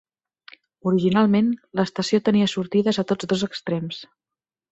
[0.91, 1.51] Originalment,
[1.81, 4.01] l'estació tenia sortides a tots dos extrems.